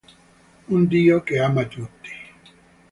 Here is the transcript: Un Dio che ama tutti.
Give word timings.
Un 0.69 0.87
Dio 0.89 1.21
che 1.21 1.37
ama 1.39 1.63
tutti. 1.67 2.09